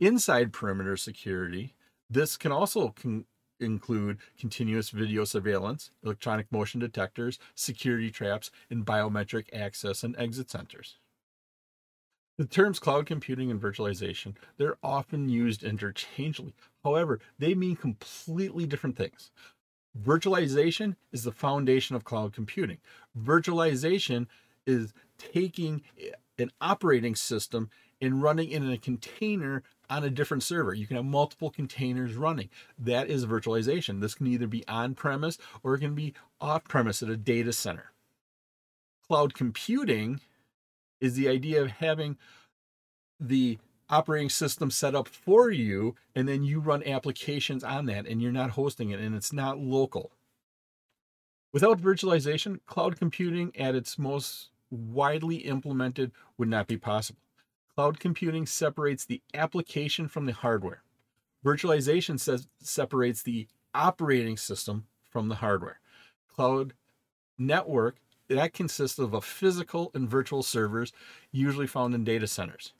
Inside 0.00 0.52
perimeter 0.52 0.96
security, 0.96 1.74
this 2.08 2.36
can 2.36 2.50
also 2.50 2.94
con- 3.00 3.26
include 3.60 4.18
continuous 4.38 4.90
video 4.90 5.24
surveillance, 5.24 5.90
electronic 6.04 6.50
motion 6.50 6.80
detectors, 6.80 7.38
security 7.54 8.10
traps, 8.10 8.50
and 8.70 8.84
biometric 8.84 9.46
access 9.52 10.02
and 10.02 10.16
exit 10.18 10.48
sensors. 10.48 10.94
The 12.38 12.44
terms 12.44 12.78
cloud 12.78 13.06
computing 13.06 13.50
and 13.50 13.60
virtualization, 13.60 14.34
they're 14.58 14.76
often 14.82 15.30
used 15.30 15.64
interchangeably. 15.64 16.54
However, 16.84 17.18
they 17.38 17.54
mean 17.54 17.76
completely 17.76 18.66
different 18.66 18.96
things. 18.96 19.30
Virtualization 19.98 20.96
is 21.12 21.24
the 21.24 21.32
foundation 21.32 21.96
of 21.96 22.04
cloud 22.04 22.34
computing. 22.34 22.78
Virtualization 23.18 24.26
is 24.66 24.92
taking 25.16 25.82
an 26.38 26.50
operating 26.60 27.14
system 27.14 27.70
and 28.02 28.22
running 28.22 28.50
it 28.50 28.56
in 28.56 28.70
a 28.70 28.76
container 28.76 29.62
on 29.88 30.04
a 30.04 30.10
different 30.10 30.42
server. 30.42 30.74
You 30.74 30.86
can 30.86 30.96
have 30.96 31.04
multiple 31.04 31.50
containers 31.50 32.14
running. 32.14 32.48
That 32.78 33.08
is 33.08 33.26
virtualization. 33.26 34.00
This 34.00 34.14
can 34.14 34.26
either 34.26 34.46
be 34.46 34.66
on 34.68 34.94
premise 34.94 35.38
or 35.62 35.74
it 35.74 35.80
can 35.80 35.94
be 35.94 36.14
off 36.40 36.64
premise 36.64 37.02
at 37.02 37.08
a 37.08 37.16
data 37.16 37.52
center. 37.52 37.92
Cloud 39.06 39.34
computing 39.34 40.20
is 41.00 41.14
the 41.14 41.28
idea 41.28 41.62
of 41.62 41.70
having 41.70 42.16
the 43.20 43.58
operating 43.88 44.28
system 44.28 44.70
set 44.70 44.94
up 44.94 45.06
for 45.08 45.50
you 45.50 45.94
and 46.14 46.28
then 46.28 46.42
you 46.42 46.58
run 46.58 46.82
applications 46.84 47.62
on 47.62 47.86
that 47.86 48.06
and 48.06 48.20
you're 48.20 48.32
not 48.32 48.50
hosting 48.50 48.90
it 48.90 49.00
and 49.00 49.14
it's 49.14 49.32
not 49.32 49.58
local. 49.58 50.10
Without 51.52 51.80
virtualization, 51.80 52.58
cloud 52.66 52.98
computing 52.98 53.52
at 53.56 53.74
its 53.74 53.98
most 53.98 54.50
widely 54.70 55.36
implemented 55.36 56.10
would 56.36 56.48
not 56.48 56.66
be 56.66 56.76
possible. 56.76 57.20
Cloud 57.76 58.00
computing 58.00 58.46
separates 58.46 59.04
the 59.04 59.20
application 59.34 60.08
from 60.08 60.24
the 60.24 60.32
hardware. 60.32 60.82
Virtualization 61.44 62.18
says 62.18 62.48
separates 62.58 63.22
the 63.22 63.46
operating 63.74 64.38
system 64.38 64.86
from 65.10 65.28
the 65.28 65.36
hardware. 65.36 65.78
Cloud 66.34 66.72
network 67.38 67.98
that 68.28 68.54
consists 68.54 68.98
of 68.98 69.12
a 69.12 69.20
physical 69.20 69.90
and 69.94 70.08
virtual 70.08 70.42
servers 70.42 70.92
usually 71.30 71.66
found 71.66 71.94
in 71.94 72.02
data 72.02 72.26
centers. 72.26 72.72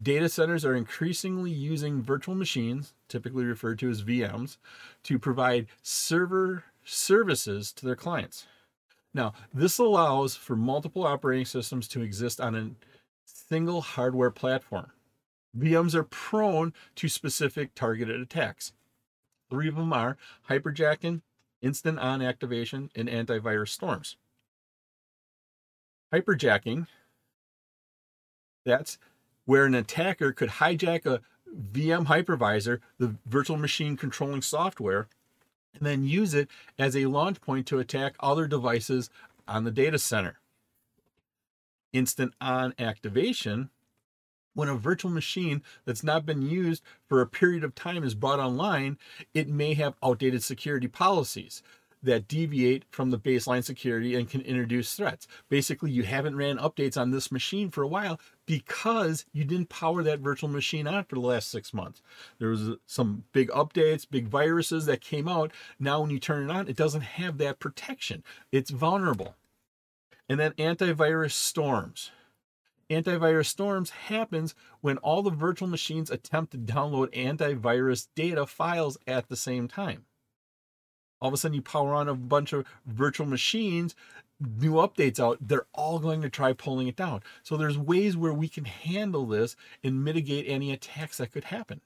Data 0.00 0.28
centers 0.28 0.64
are 0.64 0.74
increasingly 0.76 1.50
using 1.50 2.00
virtual 2.00 2.36
machines, 2.36 2.94
typically 3.08 3.44
referred 3.44 3.78
to 3.80 3.90
as 3.90 4.02
VMs, 4.04 4.56
to 5.02 5.18
provide 5.18 5.66
server 5.82 6.64
services 6.84 7.72
to 7.72 7.86
their 7.86 7.96
clients. 7.96 8.46
Now, 9.12 9.34
this 9.52 9.78
allows 9.78 10.36
for 10.36 10.56
multiple 10.56 11.04
operating 11.04 11.44
systems 11.44 11.88
to 11.88 12.02
exist 12.02 12.40
on 12.40 12.54
a 12.54 12.70
single 13.48 13.80
hardware 13.80 14.30
platform. 14.30 14.90
VMs 15.56 15.94
are 15.94 16.04
prone 16.04 16.72
to 16.96 17.08
specific 17.08 17.74
targeted 17.74 18.20
attacks. 18.20 18.72
Three 19.50 19.68
of 19.68 19.76
them 19.76 19.92
are 19.92 20.16
hyperjacking, 20.48 21.22
instant 21.62 21.98
on 21.98 22.22
activation, 22.22 22.90
and 22.94 23.08
antivirus 23.08 23.68
storms. 23.68 24.16
Hyperjacking, 26.12 26.86
that's 28.64 28.98
where 29.44 29.66
an 29.66 29.74
attacker 29.74 30.32
could 30.32 30.48
hijack 30.48 31.06
a 31.06 31.20
VM 31.72 32.06
hypervisor, 32.06 32.80
the 32.98 33.14
virtual 33.26 33.56
machine 33.56 33.96
controlling 33.96 34.42
software, 34.42 35.08
and 35.74 35.86
then 35.86 36.04
use 36.04 36.34
it 36.34 36.48
as 36.78 36.96
a 36.96 37.06
launch 37.06 37.40
point 37.40 37.66
to 37.66 37.78
attack 37.78 38.14
other 38.20 38.46
devices 38.46 39.10
on 39.46 39.64
the 39.64 39.70
data 39.70 39.98
center. 39.98 40.38
Instant 41.94 42.34
on 42.40 42.74
activation, 42.78 43.70
when 44.54 44.68
a 44.68 44.74
virtual 44.74 45.12
machine 45.12 45.62
that's 45.84 46.02
not 46.02 46.26
been 46.26 46.42
used 46.42 46.82
for 47.08 47.20
a 47.20 47.26
period 47.26 47.62
of 47.62 47.74
time 47.74 48.02
is 48.02 48.16
brought 48.16 48.40
online, 48.40 48.98
it 49.32 49.48
may 49.48 49.74
have 49.74 49.94
outdated 50.02 50.42
security 50.42 50.88
policies 50.88 51.62
that 52.02 52.28
deviate 52.28 52.84
from 52.90 53.10
the 53.10 53.18
baseline 53.18 53.64
security 53.64 54.14
and 54.14 54.28
can 54.28 54.40
introduce 54.42 54.94
threats. 54.94 55.26
Basically, 55.48 55.90
you 55.90 56.02
haven't 56.02 56.36
ran 56.36 56.58
updates 56.58 57.00
on 57.00 57.12
this 57.12 57.32
machine 57.32 57.70
for 57.70 57.82
a 57.82 57.88
while 57.88 58.20
because 58.44 59.24
you 59.32 59.44
didn't 59.44 59.70
power 59.70 60.02
that 60.02 60.18
virtual 60.18 60.50
machine 60.50 60.86
on 60.86 61.04
for 61.04 61.14
the 61.14 61.20
last 61.20 61.50
six 61.50 61.72
months. 61.72 62.02
There 62.38 62.50
was 62.50 62.68
uh, 62.68 62.74
some 62.86 63.24
big 63.32 63.48
updates, 63.50 64.04
big 64.08 64.26
viruses 64.26 64.84
that 64.86 65.00
came 65.00 65.28
out. 65.28 65.52
Now, 65.78 66.00
when 66.00 66.10
you 66.10 66.18
turn 66.18 66.50
it 66.50 66.52
on, 66.52 66.68
it 66.68 66.76
doesn't 66.76 67.02
have 67.02 67.38
that 67.38 67.58
protection. 67.58 68.22
It's 68.52 68.70
vulnerable. 68.70 69.36
And 70.28 70.40
then 70.40 70.52
antivirus 70.52 71.32
storms. 71.32 72.10
Antivirus 72.90 73.46
storms 73.46 73.90
happens 73.90 74.54
when 74.80 74.98
all 74.98 75.22
the 75.22 75.30
virtual 75.30 75.68
machines 75.68 76.10
attempt 76.10 76.52
to 76.52 76.58
download 76.58 77.14
antivirus 77.14 78.08
data 78.14 78.46
files 78.46 78.98
at 79.06 79.28
the 79.28 79.36
same 79.36 79.68
time. 79.68 80.04
All 81.20 81.28
of 81.28 81.34
a 81.34 81.36
sudden 81.36 81.54
you 81.54 81.62
power 81.62 81.94
on 81.94 82.08
a 82.08 82.14
bunch 82.14 82.52
of 82.52 82.66
virtual 82.86 83.26
machines 83.26 83.94
new 84.40 84.74
updates 84.74 85.20
out 85.20 85.38
they're 85.40 85.66
all 85.72 85.98
going 85.98 86.20
to 86.22 86.28
try 86.28 86.52
pulling 86.52 86.88
it 86.88 86.96
down. 86.96 87.22
So 87.42 87.56
there's 87.56 87.78
ways 87.78 88.16
where 88.16 88.34
we 88.34 88.48
can 88.48 88.64
handle 88.64 89.26
this 89.26 89.56
and 89.82 90.04
mitigate 90.04 90.44
any 90.48 90.72
attacks 90.72 91.18
that 91.18 91.32
could 91.32 91.44
happen. 91.44 91.80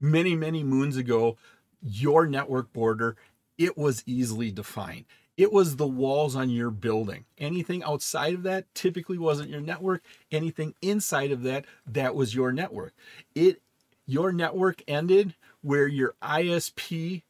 Many 0.00 0.34
many 0.34 0.62
moons 0.64 0.96
ago 0.96 1.36
your 1.82 2.26
network 2.26 2.72
border 2.72 3.16
it 3.58 3.76
was 3.78 4.02
easily 4.06 4.50
defined 4.50 5.04
it 5.36 5.52
was 5.52 5.76
the 5.76 5.86
walls 5.86 6.34
on 6.34 6.48
your 6.50 6.70
building. 6.70 7.26
Anything 7.38 7.82
outside 7.82 8.34
of 8.34 8.42
that 8.44 8.72
typically 8.74 9.18
wasn't 9.18 9.50
your 9.50 9.60
network. 9.60 10.02
Anything 10.32 10.74
inside 10.80 11.30
of 11.30 11.42
that 11.42 11.66
that 11.86 12.14
was 12.14 12.34
your 12.34 12.52
network. 12.52 12.94
It 13.34 13.60
your 14.06 14.32
network 14.32 14.82
ended 14.88 15.34
where 15.62 15.86
your 15.86 16.14
ISP 16.22 17.22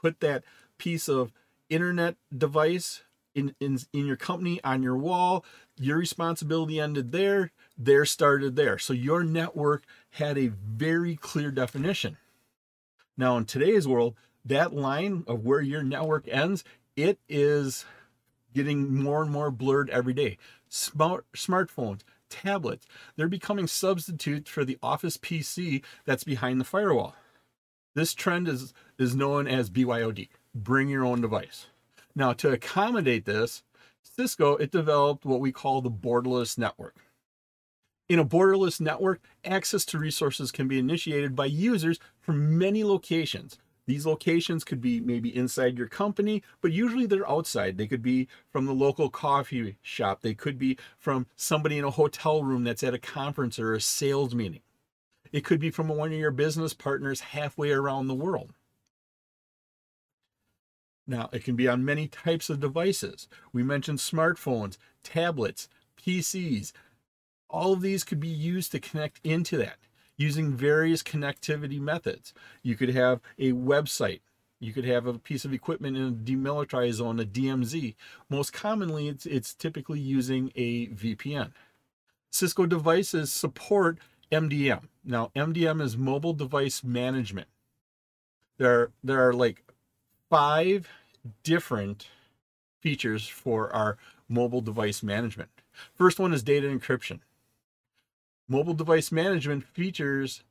put 0.00 0.20
that 0.20 0.42
piece 0.78 1.08
of 1.08 1.32
internet 1.68 2.16
device 2.36 3.02
in, 3.34 3.54
in 3.60 3.78
in 3.92 4.06
your 4.06 4.16
company 4.16 4.60
on 4.64 4.82
your 4.82 4.96
wall. 4.96 5.44
Your 5.78 5.98
responsibility 5.98 6.80
ended 6.80 7.12
there. 7.12 7.52
There 7.78 8.04
started 8.04 8.56
there. 8.56 8.76
So 8.78 8.92
your 8.92 9.22
network 9.22 9.84
had 10.12 10.36
a 10.36 10.48
very 10.48 11.14
clear 11.16 11.52
definition. 11.52 12.16
Now 13.16 13.36
in 13.36 13.44
today's 13.44 13.86
world 13.86 14.16
that 14.44 14.74
line 14.74 15.24
of 15.26 15.44
where 15.44 15.60
your 15.60 15.82
network 15.82 16.26
ends 16.28 16.64
it 16.96 17.18
is 17.28 17.84
getting 18.54 18.94
more 18.94 19.22
and 19.22 19.30
more 19.30 19.50
blurred 19.50 19.90
every 19.90 20.14
day 20.14 20.36
smart 20.68 21.24
smartphones 21.34 22.00
tablets 22.28 22.86
they're 23.16 23.28
becoming 23.28 23.66
substitutes 23.66 24.50
for 24.50 24.64
the 24.64 24.78
office 24.82 25.16
pc 25.16 25.82
that's 26.04 26.24
behind 26.24 26.60
the 26.60 26.64
firewall 26.64 27.14
this 27.94 28.14
trend 28.14 28.48
is, 28.48 28.72
is 28.98 29.16
known 29.16 29.48
as 29.48 29.70
BYOD, 29.70 30.28
bring 30.54 30.88
your 30.88 31.04
own 31.04 31.20
device. 31.20 31.66
Now, 32.14 32.32
to 32.34 32.50
accommodate 32.50 33.24
this, 33.24 33.62
Cisco, 34.02 34.56
it 34.56 34.70
developed 34.70 35.24
what 35.24 35.40
we 35.40 35.52
call 35.52 35.80
the 35.80 35.90
borderless 35.90 36.56
network. 36.56 36.96
In 38.08 38.18
a 38.18 38.24
borderless 38.24 38.80
network, 38.80 39.20
access 39.44 39.84
to 39.86 39.98
resources 39.98 40.50
can 40.50 40.68
be 40.68 40.78
initiated 40.78 41.36
by 41.36 41.46
users 41.46 41.98
from 42.20 42.58
many 42.58 42.84
locations. 42.84 43.58
These 43.90 44.06
locations 44.06 44.62
could 44.62 44.80
be 44.80 45.00
maybe 45.00 45.36
inside 45.36 45.76
your 45.76 45.88
company, 45.88 46.44
but 46.60 46.70
usually 46.70 47.06
they're 47.06 47.28
outside. 47.28 47.76
They 47.76 47.88
could 47.88 48.02
be 48.02 48.28
from 48.48 48.66
the 48.66 48.72
local 48.72 49.10
coffee 49.10 49.78
shop. 49.82 50.20
They 50.22 50.32
could 50.32 50.60
be 50.60 50.78
from 50.96 51.26
somebody 51.34 51.76
in 51.76 51.84
a 51.84 51.90
hotel 51.90 52.44
room 52.44 52.62
that's 52.62 52.84
at 52.84 52.94
a 52.94 53.00
conference 53.00 53.58
or 53.58 53.74
a 53.74 53.80
sales 53.80 54.32
meeting. 54.32 54.60
It 55.32 55.44
could 55.44 55.58
be 55.58 55.70
from 55.70 55.88
one 55.88 56.12
of 56.12 56.18
your 56.20 56.30
business 56.30 56.72
partners 56.72 57.18
halfway 57.18 57.72
around 57.72 58.06
the 58.06 58.14
world. 58.14 58.52
Now, 61.04 61.28
it 61.32 61.42
can 61.42 61.56
be 61.56 61.66
on 61.66 61.84
many 61.84 62.06
types 62.06 62.48
of 62.48 62.60
devices. 62.60 63.26
We 63.52 63.64
mentioned 63.64 63.98
smartphones, 63.98 64.76
tablets, 65.02 65.68
PCs. 66.00 66.70
All 67.48 67.72
of 67.72 67.80
these 67.80 68.04
could 68.04 68.20
be 68.20 68.28
used 68.28 68.70
to 68.70 68.78
connect 68.78 69.18
into 69.24 69.56
that 69.56 69.78
using 70.20 70.52
various 70.52 71.02
connectivity 71.02 71.80
methods. 71.80 72.34
You 72.62 72.76
could 72.76 72.90
have 72.90 73.20
a 73.38 73.52
website. 73.52 74.20
You 74.60 74.74
could 74.74 74.84
have 74.84 75.06
a 75.06 75.18
piece 75.18 75.46
of 75.46 75.54
equipment 75.54 75.96
in 75.96 76.08
a 76.08 76.12
demilitarized 76.12 76.92
zone, 76.92 77.18
a 77.18 77.24
DMZ. 77.24 77.94
Most 78.28 78.52
commonly, 78.52 79.08
it's, 79.08 79.24
it's 79.24 79.54
typically 79.54 79.98
using 79.98 80.52
a 80.54 80.88
VPN. 80.88 81.52
Cisco 82.30 82.66
devices 82.66 83.32
support 83.32 83.96
MDM. 84.30 84.82
Now, 85.02 85.30
MDM 85.34 85.80
is 85.80 85.96
mobile 85.96 86.34
device 86.34 86.84
management. 86.84 87.48
There 88.58 88.90
there 89.02 89.26
are 89.26 89.32
like 89.32 89.64
five 90.28 90.86
different 91.42 92.08
features 92.78 93.26
for 93.26 93.74
our 93.74 93.96
mobile 94.28 94.60
device 94.60 95.02
management. 95.02 95.48
First 95.94 96.18
one 96.18 96.34
is 96.34 96.42
data 96.42 96.68
encryption 96.68 97.20
mobile 98.50 98.74
device 98.74 99.12
management 99.12 99.64
features 99.64 100.42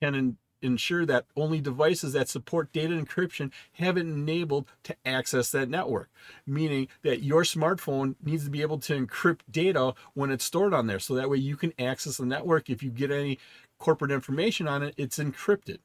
can 0.00 0.36
ensure 0.62 1.04
that 1.04 1.26
only 1.36 1.60
devices 1.60 2.14
that 2.14 2.28
support 2.28 2.72
data 2.72 2.94
encryption 2.94 3.52
have 3.74 3.96
it 3.96 4.06
enabled 4.06 4.66
to 4.84 4.96
access 5.04 5.50
that 5.50 5.68
network, 5.68 6.08
meaning 6.46 6.88
that 7.02 7.22
your 7.22 7.42
smartphone 7.42 8.14
needs 8.24 8.44
to 8.44 8.50
be 8.50 8.62
able 8.62 8.78
to 8.78 8.98
encrypt 8.98 9.40
data 9.50 9.92
when 10.14 10.30
it's 10.30 10.44
stored 10.44 10.72
on 10.72 10.86
there. 10.86 10.98
So 10.98 11.14
that 11.14 11.28
way 11.28 11.36
you 11.36 11.56
can 11.56 11.74
access 11.78 12.16
the 12.16 12.26
network. 12.26 12.70
If 12.70 12.82
you 12.82 12.90
get 12.90 13.10
any 13.10 13.38
corporate 13.78 14.12
information 14.12 14.66
on 14.66 14.82
it, 14.82 14.94
it's 14.96 15.18
encrypted. 15.18 15.78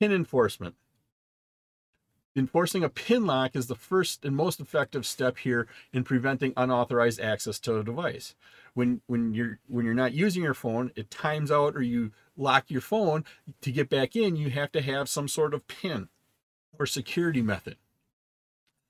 PIN 0.00 0.12
enforcement. 0.12 0.74
Enforcing 2.36 2.82
a 2.82 2.88
PIN 2.88 3.26
lock 3.26 3.54
is 3.54 3.68
the 3.68 3.76
first 3.76 4.24
and 4.24 4.34
most 4.34 4.58
effective 4.58 5.06
step 5.06 5.38
here 5.38 5.68
in 5.92 6.02
preventing 6.02 6.52
unauthorized 6.56 7.20
access 7.20 7.60
to 7.60 7.78
a 7.78 7.84
device. 7.84 8.34
When 8.74 9.00
when 9.06 9.34
you're 9.34 9.60
when 9.68 9.84
you're 9.84 9.94
not 9.94 10.12
using 10.12 10.42
your 10.42 10.54
phone, 10.54 10.90
it 10.96 11.10
times 11.10 11.50
out 11.50 11.76
or 11.76 11.82
you 11.82 12.12
lock 12.36 12.70
your 12.70 12.80
phone 12.80 13.24
to 13.60 13.72
get 13.72 13.88
back 13.88 14.16
in, 14.16 14.36
you 14.36 14.50
have 14.50 14.72
to 14.72 14.82
have 14.82 15.08
some 15.08 15.28
sort 15.28 15.54
of 15.54 15.66
PIN 15.68 16.08
or 16.78 16.86
security 16.86 17.40
method. 17.40 17.76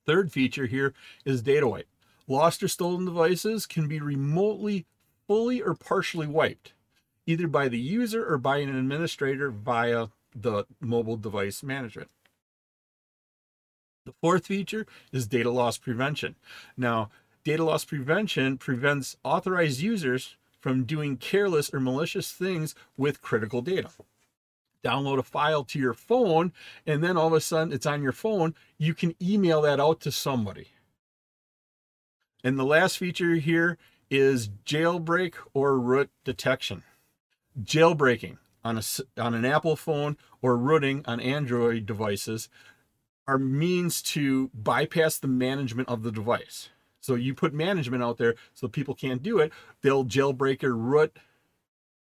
Third 0.06 0.32
feature 0.32 0.66
here 0.66 0.94
is 1.24 1.42
data 1.42 1.68
wipe. 1.68 1.88
Lost 2.26 2.62
or 2.62 2.68
stolen 2.68 3.04
devices 3.04 3.66
can 3.66 3.86
be 3.86 4.00
remotely 4.00 4.86
fully 5.26 5.60
or 5.60 5.74
partially 5.74 6.26
wiped, 6.26 6.72
either 7.26 7.46
by 7.46 7.68
the 7.68 7.78
user 7.78 8.26
or 8.26 8.38
by 8.38 8.58
an 8.58 8.74
administrator 8.74 9.50
via 9.50 10.08
the 10.34 10.64
mobile 10.80 11.16
device 11.16 11.62
management. 11.62 12.10
The 14.06 14.14
fourth 14.20 14.46
feature 14.46 14.86
is 15.12 15.26
data 15.26 15.50
loss 15.50 15.78
prevention. 15.78 16.36
Now, 16.76 17.10
data 17.44 17.62
loss 17.62 17.84
prevention 17.84 18.58
prevents 18.58 19.16
authorized 19.22 19.80
users 19.80 20.36
from 20.58 20.84
doing 20.84 21.16
careless 21.16 21.72
or 21.72 21.80
malicious 21.80 22.32
things 22.32 22.74
with 22.96 23.20
critical 23.20 23.60
data. 23.60 23.90
Download 24.82 25.18
a 25.18 25.22
file 25.22 25.64
to 25.64 25.78
your 25.78 25.94
phone, 25.94 26.52
and 26.86 27.02
then 27.02 27.16
all 27.16 27.28
of 27.28 27.32
a 27.32 27.40
sudden 27.40 27.72
it's 27.72 27.86
on 27.86 28.02
your 28.02 28.12
phone. 28.12 28.54
You 28.78 28.94
can 28.94 29.14
email 29.22 29.62
that 29.62 29.80
out 29.80 30.00
to 30.00 30.12
somebody. 30.12 30.68
And 32.42 32.58
the 32.58 32.64
last 32.64 32.98
feature 32.98 33.36
here 33.36 33.78
is 34.10 34.50
jailbreak 34.66 35.34
or 35.54 35.78
root 35.78 36.10
detection. 36.24 36.82
Jailbreaking 37.62 38.38
on, 38.62 38.78
a, 38.78 38.82
on 39.20 39.34
an 39.34 39.44
Apple 39.44 39.76
phone 39.76 40.16
or 40.42 40.56
rooting 40.56 41.02
on 41.06 41.20
Android 41.20 41.86
devices 41.86 42.48
are 43.26 43.38
means 43.38 44.02
to 44.02 44.50
bypass 44.52 45.18
the 45.18 45.28
management 45.28 45.88
of 45.88 46.02
the 46.02 46.12
device. 46.12 46.68
So 47.04 47.16
you 47.16 47.34
put 47.34 47.52
management 47.52 48.02
out 48.02 48.16
there 48.16 48.34
so 48.54 48.66
people 48.66 48.94
can't 48.94 49.22
do 49.22 49.38
it. 49.38 49.52
They'll 49.82 50.06
jailbreak 50.06 50.64
or 50.64 50.74
root 50.74 51.18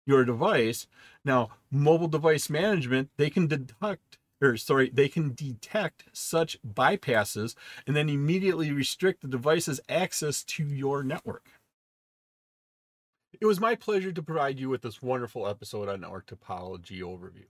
your 0.07 0.25
device. 0.25 0.87
Now, 1.23 1.49
mobile 1.69 2.07
device 2.07 2.49
management, 2.49 3.11
they 3.15 3.29
can 3.29 3.45
detect 3.45 4.17
or 4.41 4.57
sorry, 4.57 4.89
they 4.89 5.07
can 5.07 5.35
detect 5.35 6.05
such 6.13 6.57
bypasses 6.63 7.53
and 7.85 7.95
then 7.95 8.09
immediately 8.09 8.71
restrict 8.71 9.21
the 9.21 9.27
device's 9.27 9.79
access 9.87 10.43
to 10.45 10.63
your 10.63 11.03
network. 11.03 11.51
It 13.39 13.45
was 13.45 13.59
my 13.59 13.75
pleasure 13.75 14.11
to 14.11 14.23
provide 14.23 14.59
you 14.59 14.67
with 14.67 14.81
this 14.81 14.99
wonderful 14.99 15.47
episode 15.47 15.89
on 15.89 16.01
network 16.01 16.25
topology 16.25 17.01
overview. 17.01 17.45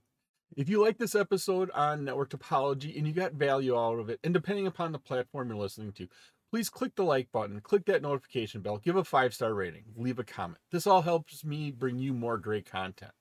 If 0.54 0.68
you 0.68 0.82
like 0.82 0.98
this 0.98 1.14
episode 1.14 1.70
on 1.70 2.04
network 2.04 2.28
topology 2.28 2.96
and 2.98 3.06
you 3.06 3.14
got 3.14 3.32
value 3.32 3.78
out 3.78 3.98
of 3.98 4.10
it, 4.10 4.20
and 4.22 4.34
depending 4.34 4.66
upon 4.66 4.92
the 4.92 4.98
platform 4.98 5.48
you're 5.48 5.56
listening 5.56 5.92
to, 5.92 6.08
please 6.50 6.70
click 6.70 6.94
the 6.94 7.04
like 7.04 7.30
button, 7.32 7.60
click 7.60 7.84
that 7.86 8.02
notification 8.02 8.60
bell, 8.60 8.78
give 8.78 8.96
a 8.96 9.04
five 9.04 9.34
star 9.34 9.54
rating, 9.54 9.84
leave 9.96 10.18
a 10.18 10.24
comment. 10.24 10.60
This 10.70 10.86
all 10.86 11.02
helps 11.02 11.44
me 11.44 11.70
bring 11.70 11.98
you 11.98 12.12
more 12.12 12.38
great 12.38 12.70
content. 12.70 13.12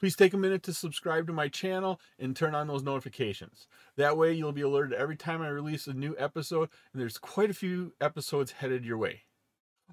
Please 0.00 0.16
take 0.16 0.32
a 0.32 0.38
minute 0.38 0.62
to 0.62 0.72
subscribe 0.72 1.26
to 1.26 1.32
my 1.32 1.48
channel 1.48 2.00
and 2.18 2.34
turn 2.34 2.54
on 2.54 2.66
those 2.66 2.82
notifications. 2.82 3.66
That 3.96 4.16
way, 4.16 4.32
you'll 4.32 4.52
be 4.52 4.62
alerted 4.62 4.94
every 4.94 5.16
time 5.16 5.42
I 5.42 5.48
release 5.48 5.86
a 5.86 5.92
new 5.92 6.16
episode, 6.18 6.70
and 6.92 7.02
there's 7.02 7.18
quite 7.18 7.50
a 7.50 7.54
few 7.54 7.92
episodes 8.00 8.52
headed 8.52 8.86
your 8.86 8.96
way. 8.96 9.24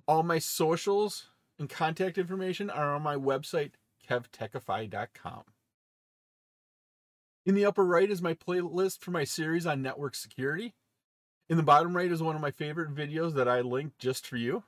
All 0.07 0.23
my 0.23 0.39
socials 0.39 1.29
and 1.59 1.69
contact 1.69 2.17
information 2.17 2.69
are 2.69 2.95
on 2.95 3.01
my 3.01 3.17
website, 3.17 3.71
kevtechify.com. 4.09 5.43
In 7.45 7.55
the 7.55 7.65
upper 7.65 7.85
right 7.85 8.09
is 8.09 8.21
my 8.21 8.33
playlist 8.33 9.01
for 9.01 9.11
my 9.11 9.25
series 9.25 9.65
on 9.65 9.81
network 9.81 10.15
security. 10.15 10.73
In 11.49 11.55
the 11.55 11.63
bottom 11.63 11.95
right 11.95 12.11
is 12.11 12.21
one 12.21 12.35
of 12.35 12.41
my 12.41 12.51
favorite 12.51 12.93
videos 12.93 13.33
that 13.35 13.47
I 13.47 13.61
linked 13.61 13.99
just 13.99 14.27
for 14.27 14.35
you. 14.35 14.63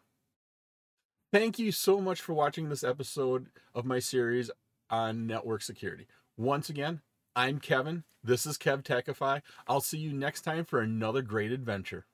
Thank 1.32 1.60
you 1.60 1.74
so 1.74 2.00
much 2.00 2.22
for 2.22 2.34
watching 2.34 2.70
this 2.70 2.86
episode 2.86 3.48
of 3.76 3.86
my 3.86 4.00
series 4.00 4.50
on 4.90 5.28
network 5.28 5.62
security. 5.62 6.08
Once 6.38 6.70
again, 6.70 7.02
I'm 7.36 7.60
Kevin. 7.60 8.06
This 8.24 8.46
is 8.46 8.58
KevTechify. 8.58 9.42
I'll 9.68 9.82
see 9.82 9.98
you 9.98 10.14
next 10.14 10.42
time 10.42 10.64
for 10.64 10.80
another 10.80 11.22
great 11.22 11.52
adventure. 11.52 12.06